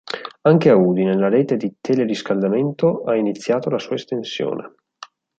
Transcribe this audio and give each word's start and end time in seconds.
Anche 0.47 0.69
a 0.71 0.75
Udine 0.75 1.15
la 1.15 1.29
rete 1.29 1.57
di 1.57 1.75
teleriscaldamento 1.79 3.03
ha 3.03 3.15
iniziato 3.15 3.69
la 3.69 3.77
sua 3.77 3.93
estensione. 3.93 4.73